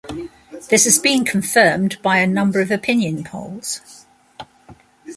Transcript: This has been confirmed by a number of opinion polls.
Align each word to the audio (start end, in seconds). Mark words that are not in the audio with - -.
This 0.71 0.85
has 0.85 0.97
been 0.97 1.25
confirmed 1.25 2.01
by 2.01 2.17
a 2.17 2.25
number 2.25 2.59
of 2.59 2.71
opinion 2.71 3.23
polls. 3.23 4.03